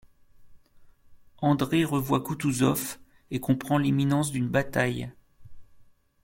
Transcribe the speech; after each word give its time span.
André 1.43 1.85
revoit 1.85 2.23
Koutouzov, 2.23 2.97
et 3.29 3.39
comprend 3.39 3.77
l'imminence 3.77 4.31
d'une 4.31 4.49
bataille. 4.49 5.11